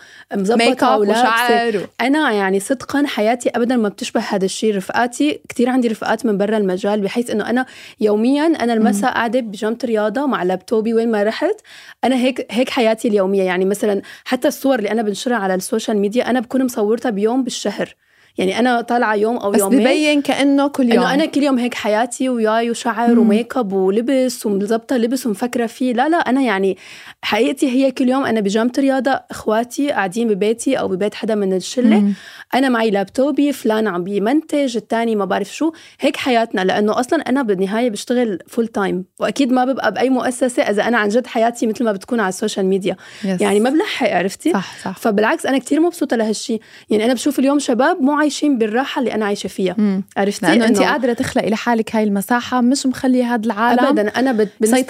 [1.00, 1.22] ولابسة.
[1.22, 1.82] وشعر و...
[2.02, 4.76] أنا يعني صدقا حياتي ابدا ما بتشبه هذا الشيء.
[4.76, 7.66] رفقاتي كثير عندي رفقات من برا المجال بحيث إنه أنا
[8.00, 11.62] يوميا أنا المساء قاعدة بجامعة رياضه مع لابتوبي وين ما رحت.
[12.04, 13.44] أنا هيك هيك حياتي اليومية.
[13.44, 17.96] يعني مثلا حتى الصور اللي أنا بنشرها على السوشيال ميديا أنا بكون مصورتها بيوم بالشهر.
[18.38, 21.58] يعني أنا طالعة يوم أو بس يومين ببين كأنه كل يوم انه أنا كل يوم
[21.60, 23.20] هيك حياتي وياي وشعر مم.
[23.20, 26.78] وميك اب ولبس ومظبطه لبس ومفكرة فيه لا لا أنا يعني
[27.22, 32.00] حقيقتي هي كل يوم أنا بجامعه رياضة إخواتي قاعدين ببيتي أو ببيت حدا من الشلة
[32.00, 32.14] مم.
[32.56, 35.72] أنا معي لابتوبي فلان عم بيمنتج الثاني ما بعرف شو.
[36.00, 40.88] هيك حياتنا لأنه أصلا أنا بالنهاية بشتغل full time وأكيد ما ببقى بأي مؤسسة إذا
[40.88, 43.42] أنا عن جد حياتي مثل ما بتكون على السوشيال ميديا Yes.
[43.42, 44.98] يعني ما بلحق عرفتي؟ صح صح.
[44.98, 46.60] فبالعكس أنا كتير مبسوطة لهالشي.
[46.90, 49.76] يعني أنا بشوف اليوم شباب مو عايشين بالراحة اللي أنا عايشة فيها.
[49.78, 50.04] مم.
[50.18, 54.20] عرفتي؟ لأنه أنت إنه- قادرة تخلقي لحالك هاي المساحة مش مخلية هذا العالم ابدا.
[54.20, 54.32] أنا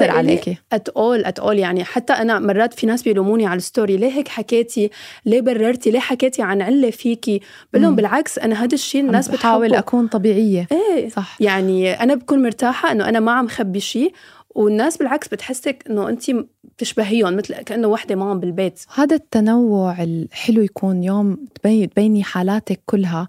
[0.06, 0.58] لي عليكي.
[0.74, 4.28] at all at all يعني حتى أنا مرات في ناس بيلوموني على الستوري ليه هيك
[4.28, 4.90] حكيتي؟
[5.26, 7.42] ليه بررتي؟ ليه حكيتي عن علة فيكي؟
[7.74, 7.96] بقول لهم.
[7.96, 10.68] بالعكس أنا هذا الشيء الناس بتحاول أكون طبيعية.
[10.72, 11.10] إيه.
[11.10, 11.38] صح.
[11.40, 14.14] يعني أنا بكون مرتاحة إنه أنا ما عم خبي شيء
[14.56, 16.24] والناس بالعكس بتحسك إنه أنت
[16.64, 18.80] بتشبهيهم مثل كأنه وحدة معهم بالبيت.
[18.96, 23.28] هذا التنوع الحلو يكون يوم تبين تبيني حالاتك كلها.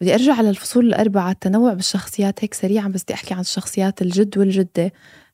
[0.00, 4.38] بدي أرجع على الفصول الأربعة التنوع بالشخصيات هيك سريعا بس بدي أحكي عن الشخصيات الجد
[4.38, 4.92] والجدة.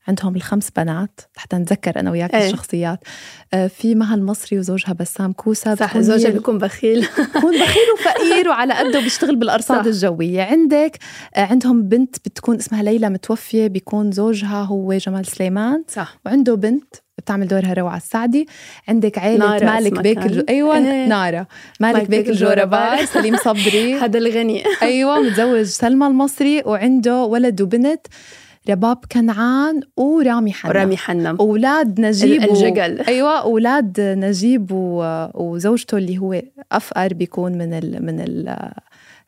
[0.09, 2.47] عندهم الخمس بنات حتى نتذكر أنا وياك إيه.
[2.47, 3.01] الشخصيات
[3.55, 7.01] آه، في مها المصري وزوجها بسام كوسا صح زوجها بيكون بخيل
[7.35, 9.87] بيكون بخيل وفقير وعلى قده بيشتغل بالأرصاد صح.
[9.87, 10.99] الجوية عندك
[11.35, 16.95] آه، عندهم بنت بتكون اسمها ليلى متوفية بيكون زوجها هو جمال سليمان صح وعنده بنت
[17.19, 18.49] بتعمل دورها روعة السعدي
[18.89, 20.19] عندك نارا مالك بيك.
[20.19, 20.43] الجو...
[20.49, 21.07] أيوة إيه.
[21.07, 21.47] نارا
[21.81, 23.05] مالك مالك بيك الجوربار.
[23.15, 28.07] سليم صبري هذا الغني أيوة متزوج سلمى المصري وعنده ولد وبنت
[28.69, 32.45] رباب كنعان ورامي حنا ورامي حنم أولاد نجيب و...
[32.45, 33.01] الجقل.
[33.09, 35.27] أيوة أولاد نجيب و...
[35.35, 38.07] وزوجته اللي هو أفقر بيكون من ال...
[38.07, 38.71] من ال...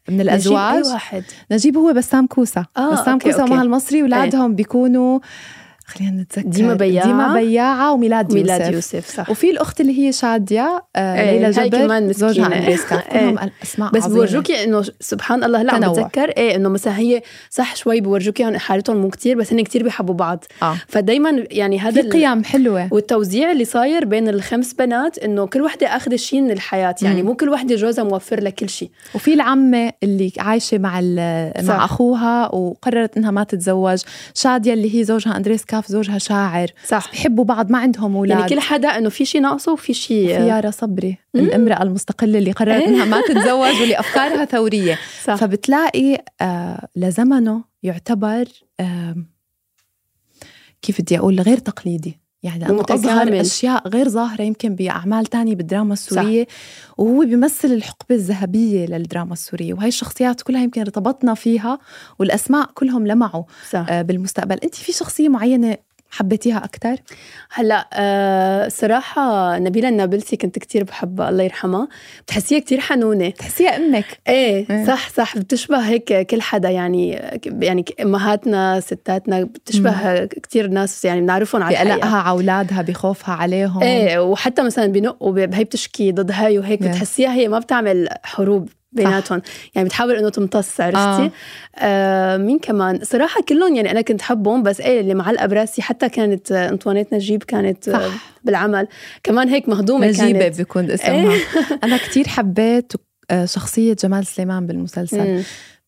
[0.08, 0.74] من الأزواج.
[0.74, 1.24] نجيب أي واحد.
[1.52, 3.52] نجيب هو بسام كوسا آه، بسام أوكي، كوسا أوكي.
[3.52, 5.18] ومها المصري اولادهم بيكونوا
[5.88, 7.06] خلينا نتذكر ديما بياعة.
[7.06, 11.50] ديما بياعة وميلاد ميلاد يوسف, يوسف صح وفي الأخت اللي هي شادية آه إيه، ليلى
[11.50, 12.76] جبر كمان زوجها كان إيه.
[13.10, 14.06] كلهم أسماء بس.
[14.06, 15.92] بورجوكي إنه سبحان الله هلا عم.
[15.92, 20.14] بتذكر إيه إنه مثلا هي صح شوي بورجوكي حالتهم مو كتير بس هن كتير بيحبوا
[20.14, 25.46] بعض آه فدايما يعني هذا في قيم حلوة والتوزيع اللي صاير بين الخمس بنات إنه
[25.46, 27.22] كل وحدة أخذ شيء من الحياة يعني.
[27.22, 31.00] مو كل وحدة جوزها موفر لها كل شيء وفي العمة اللي عايشة مع.
[31.62, 33.98] مع أخوها وقررت إنها ما تتزوج
[34.34, 36.70] شادية اللي هي زوجها اندريس كاف زوجها شاعر.
[36.86, 37.10] صح.
[37.12, 38.38] بحبوا بعض ما عندهم أولاد.
[38.38, 41.18] يعني كل حدا إنه في شيء ناقصه وفي شيء في يارا صبري.
[41.34, 41.40] مم.
[41.40, 42.88] الأمرأة المستقلة اللي قررت إيه.
[42.88, 44.98] إنها ما تتزوج واللي أفكارها ثورية.
[45.24, 45.34] صح.
[45.34, 48.44] فبتلاقي آه لزمنه يعتبر
[48.80, 49.16] آه
[50.82, 52.20] كيف بدي أقول؟ غير تقليدي.
[52.42, 56.94] يعني لأنه أظهر أشياء غير ظاهرة يمكن بأعمال تانية بالدراما السورية صح.
[56.98, 61.78] وهو بيمثل الحقبة الذهبية للدراما السورية وهي الشخصيات كلها يمكن ارتبطنا فيها
[62.18, 63.86] والأسماء كلهم لمعوا صح.
[63.88, 65.76] آه، بالمستقبل أنت في شخصية معينة
[66.10, 66.96] حبيتيها أكثر؟
[67.52, 71.88] هلا أه صراحة نبيلة النابلسي كنت كتير بحبها الله يرحمها.
[72.26, 73.28] بتحسيها كتير حنونة.
[73.28, 74.86] بتحسيها أمك؟ إيه, إيه.
[74.86, 75.38] صح صح.
[75.38, 77.10] بتشبه هيك كل حدا يعني
[77.44, 80.26] يعني أمهاتنا ستاتنا بتشبه مم.
[80.26, 83.82] كتير ناس يعني بنعرفهم على بقلقها على أولادها بخوفها عليهم.
[83.82, 88.68] إيه وحتى مثلا بنقوا هي بتشكي ضد هاي وهيك بتحسيها هي ما بتعمل حروب.
[88.92, 89.42] بيناتهم.
[89.74, 91.30] يعني بتحاول إنه تمتص عرفتي آه.
[91.78, 96.08] آه مين كمان؟ صراحة كلهم يعني أنا كنت حبهم بس إيه اللي معلقة براسي حتى
[96.08, 98.36] كانت أنطوانيت نجيب كانت صح.
[98.44, 98.88] بالعمل.
[99.22, 101.32] كمان هيك مهضومة نجيبة كانت بيكون اسمها.
[101.32, 101.40] إيه؟
[101.84, 102.92] أنا كتير حبيت
[103.30, 105.18] آه، شخصية جمال سليمان بالمسلسل.
[105.18, 105.42] مم.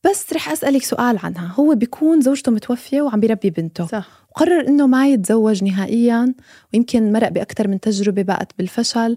[0.05, 1.53] بس رح أسألك سؤال عنها.
[1.59, 3.87] هو بيكون زوجته متوفية وعم بيربي بنته.
[3.87, 4.09] صح.
[4.31, 6.35] وقرر إنه ما يتزوج نهائيا
[6.75, 9.17] ويمكن مرق بأكثر من تجربة بقت بالفشل.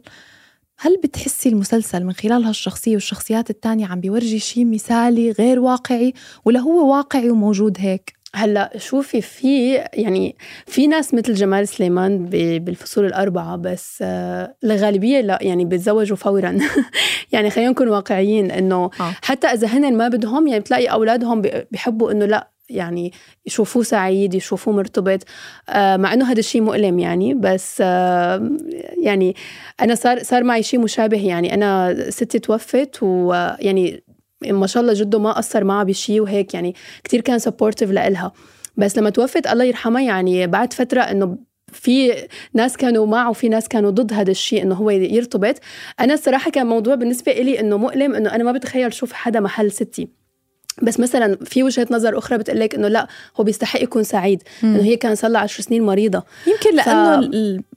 [0.84, 6.14] هل بتحسي المسلسل من خلال هالشخصية والشخصيات التانية عم بيورجي شيء مثالي غير واقعي
[6.46, 12.26] ولا هو واقعي وموجود هيك؟ هلا شوفي في يعني في ناس مثل جمال سليمان
[12.60, 16.58] بالفصول الأربعة بس آه، الغالبية لا يعني بيتزوجوا فورا
[17.34, 19.14] يعني خلينا نكون واقعيين إنه آه.
[19.22, 21.42] حتى إذا هن ما بدهم يعني بتلاقي أولادهم
[21.72, 23.12] بيحبوا إنه لا يعني
[23.46, 25.20] يشوفوه سعيد يشوفوه مرتبط.
[25.70, 28.50] آه، مع إنه هذا الشيء مؤلم يعني بس آه،
[29.04, 29.36] يعني
[29.82, 31.54] أنا صار صار معي شيء مشابه يعني.
[31.54, 34.04] أنا ستي توفت ويعني
[34.42, 38.32] ما شاء الله جدو ما قصر معها بشيء وهيك يعني كثير كان supportive لإلها.
[38.78, 41.38] بس لما توفت الله يرحمها يعني بعد فترة إنه
[41.74, 42.14] في
[42.54, 45.56] ناس كانوا معه وفي ناس كانوا ضد هذا الشيء إنه هو يرتبط.
[46.00, 49.72] أنا الصراحه كان موضوع بالنسبة لي إنه مؤلم إنه أنا ما بتخيل شوف حدا محل
[49.72, 50.23] ستي.
[50.82, 53.08] بس مثلا في وجهة نظر أخرى بتقول لك إنه لا
[53.40, 54.44] هو بيستحق يكون سعيد.
[54.64, 56.24] إنه هي كان صار لها 10 سنين مريضة.
[56.48, 57.30] يمكن لأنه ف...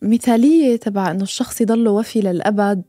[0.02, 2.82] المثالية تبع إنه الشخص يضل وفي للأبد.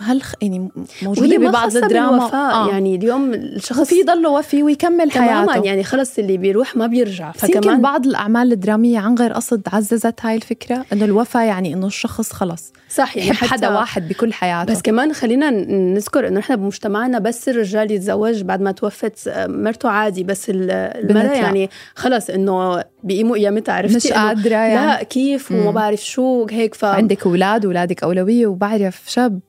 [0.00, 0.68] هل يعني
[1.02, 2.70] موجودة ببعض الدراما؟ آه.
[2.70, 5.44] يعني اليوم الشخص في يضل وفي ويكمل حياته.
[5.44, 7.32] تماما يعني خلص اللي بيروح ما بيرجع.
[7.32, 12.32] فكمان بعض الأعمال الدرامية عن غير قصد عززت هاي الفكرة إنه الوفاه يعني إنه الشخص
[12.32, 14.72] خلص صح يعني حتى حدا واحد بكل حياته.
[14.72, 19.88] بس كمان خلينا نذكر إنه إحنا بمجتمعنا بس الرجال يتزوج بعد ما توفت آه، مرته
[19.88, 24.86] عادي بس المرأة يعني خلص إنه بيقيموا قيامتها عرفتي؟ مش قادرة يعني.
[24.86, 29.40] لا كيف؟ وما بعرف شو هيك ف عندك أولاد أولادك أولوية وبعرف شاب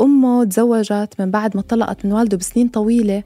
[0.00, 3.22] أمه تزوجت من بعد ما طلقت من والده بسنين طويلة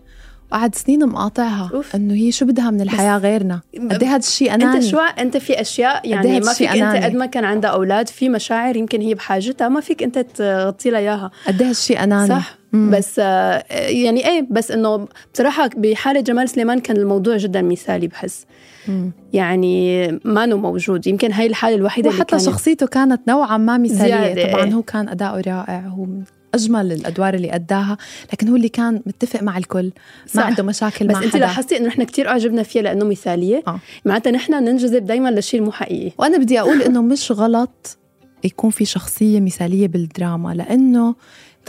[0.53, 1.71] وقعد سنين مقاطعها.
[1.95, 5.37] إنه هي شو بدها من الحياة غيرنا؟ قد إيه هذا الشيء أناني؟ انت شو أنت
[5.37, 6.99] في أشياء يعني ما فيك أناني.
[6.99, 10.91] انت قد ما كان عندها أولاد في مشاعر يمكن هي بحاجتها ما فيك أنت تغطي
[10.91, 11.31] لها إياها.
[11.47, 12.59] قد إيه هالشيء أناني؟ صح.
[12.75, 12.91] مم.
[12.91, 18.47] بس آه، يعني إيه بس إنه بصراحة بحالة جمال سليمان كان الموضوع جدا مثالي بحس
[18.89, 19.13] مم.
[19.33, 23.79] يعني ما انه موجود يمكن هاي الحالة الوحيدة وحتى اللي كانت شخصيته كانت نوعا ما
[23.79, 26.23] مثالية طبعا إيه؟ هو كان أداؤه رائع هو من
[26.55, 27.99] أجمل الأدوار اللي أداها
[28.33, 29.93] لكن هو اللي كان متفق مع الكل
[30.27, 30.37] صح.
[30.37, 33.81] ما عنده مشاكل بس مع أنت لاحظتي إنه نحن كثير أعجبنا فيها لأنه مثالية آه.
[34.05, 37.99] معناتها نحن ننجذب دائما للشيء المو حقيقي وأنا بدي أقول إنه مش غلط
[38.45, 41.15] يكون في شخصية مثالية بالدراما لأنه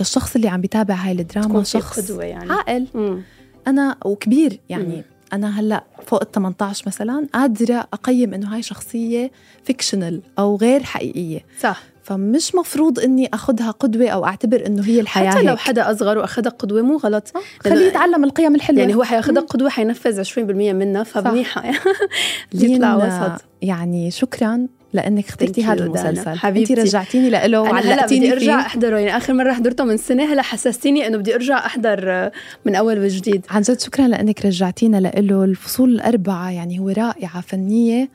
[0.01, 2.51] الشخص اللي عم بيتابع هاي الدراما شخص قدوة يعني.
[2.51, 2.87] عاقل.
[2.93, 3.21] مم.
[3.67, 5.03] أنا وكبير يعني مم.
[5.33, 9.31] أنا هلأ فوق ال 18 مثلا قادرة أقيم إنه هاي شخصية
[9.63, 11.45] فيكشنال أو غير حقيقية.
[11.61, 11.83] صح.
[12.03, 15.59] فمش مفروض إني اخذها قدوة أو أعتبر إنه هي الحياة حتى لو هيك.
[15.59, 17.31] حدا أصغر واخذها قدوة مو غلط.
[17.59, 18.79] خليه يتعلم القيم الحلوة.
[18.79, 20.39] يعني هو حياخذها قدوة حينفذ 20%
[20.73, 21.63] منها فمنيحه
[22.53, 23.45] يطلع وسط.
[23.61, 26.37] يعني شكرا لأنك اخترتي هذا المسلسل.
[26.37, 26.73] حبيبتي.
[26.73, 31.07] انت رجعتيني له وعلقتيني بدي أرجع احضره يعني آخر مرة حضرته من سنة هلأ حسستيني
[31.07, 32.29] إنه بدي أرجع أحضر
[32.65, 33.45] من أول وجديد.
[33.49, 38.09] عن جد شكرا لأنك رجعتينا له الفصول الأربعة يعني هو رائعة فنية.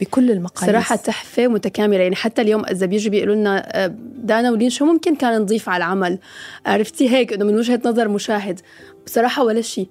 [0.00, 0.72] بكل المقاييس.
[0.72, 1.98] صراحة تحفة متكاملة.
[1.98, 5.84] يعني حتى اليوم إذا بيجوا بيقولوا لنا آه، دانا ولين شو ممكن كان نضيف على
[5.84, 6.18] العمل؟
[6.66, 8.60] عرفتي هيك؟ إنه من وجهة نظر مشاهد.
[9.06, 9.88] بصراحة ولا شيء.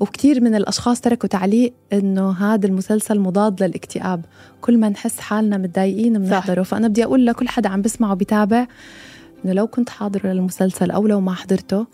[0.00, 4.24] وكثير من الأشخاص تركوا تعليق إنه هذا المسلسل مضاد للاكتئاب.
[4.60, 6.62] كل ما نحس حالنا متضايقين بنحضره.
[6.62, 8.66] فأنا بدي أقول لكل حدا عم بسمع وبيتابع
[9.44, 11.86] إنه لو كنت حاضر للمسلسل أو لو ما حضرته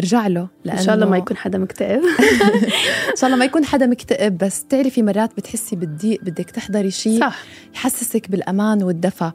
[0.00, 2.00] ارجع له لأنه إن شاء الله ما يكون حدا مكتئب.
[3.10, 7.20] إن شاء الله ما يكون حدا مكتئب بس تعرفي مرات بتحسي بالضيق بدك تحضري شيء
[7.20, 7.38] صح.
[7.74, 9.30] يحسسك بالأمان والدفى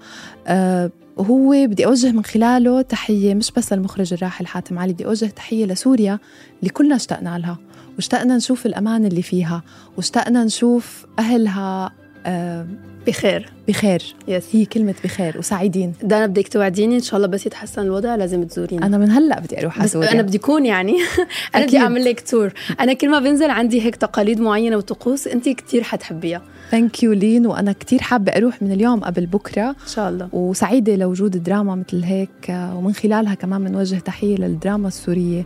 [0.47, 5.25] آه وهو بدي أوجه من خلاله تحية مش بس للمخرج الراحل حاتم علي بدي أوجه
[5.25, 6.19] تحية لسوريا
[6.59, 7.57] اللي كلنا اشتقنا لها
[7.95, 9.63] واشتقنا نشوف الأمان اللي فيها
[9.97, 11.91] واشتقنا نشوف أهلها
[12.25, 12.67] آه
[13.07, 13.49] بخير.
[13.67, 14.15] بخير.
[14.27, 15.93] yes هي كلمة بخير وسعيدين.
[16.03, 19.59] دانا بدك توعديني إن شاء الله بس يتحسن الوضع لازم تزورينا أنا من هلأ بدي
[19.59, 20.93] أروح سوريا أنا بدي أكون يعني.
[21.55, 21.81] أنا بدي أكيد.
[21.81, 26.41] أعمل لك tour أنا كل ما بنزل عندي هيك تقاليد معينة وطقوس انت كتير حتحبيها.
[26.71, 29.69] thank you لين وأنا كتير حابة أروح من اليوم قبل بكرة.
[29.69, 30.29] إن شاء الله.
[30.33, 35.45] وسعيدة لوجود دراما مثل هيك ومن خلالها كمان بنوجه تحية للدراما السورية.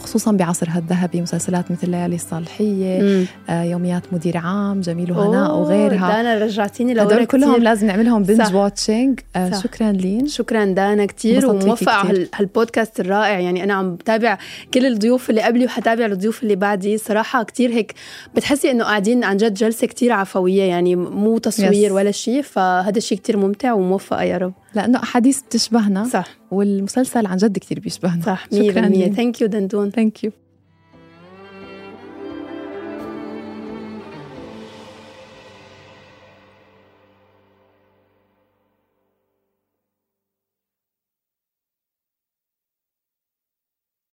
[0.00, 3.26] وخصوصا بعصرها الذهبي مسلسلات مثل ليالي الصالحية مم.
[3.48, 7.62] آه، يوميات مدير عام جميل وهناء وغيرها دانا رجعتيني لورا هدول كلهم.
[7.62, 9.60] لازم نعملهم binge watching آه.
[9.60, 11.50] شكرا لين شكرا دانا كتير.
[11.50, 14.38] هال- هالبودكاست الرائع يعني أنا عم بتابع
[14.74, 17.94] كل الضيوف اللي قبلي وحتابع الضيوف اللي بعدي صراحة كتير هيك
[18.36, 21.92] بتحسي إنه قاعدين عن جد جلسة كتير عفوية يعني مو تصوير Yes.
[21.92, 26.28] ولا شيء فهذا الشيء كتير ممتع وموفقة يا رب لأنه أحاديث بتشبهنا صح.
[26.50, 28.22] والمسلسل عن جد كتير بيشبهنا.
[28.22, 29.90] صح 100% شكرا لين Thank you دندون.
[29.90, 30.30] Thank you